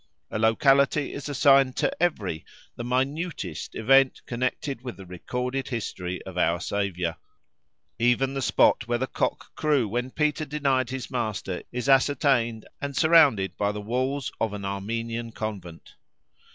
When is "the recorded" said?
4.97-5.67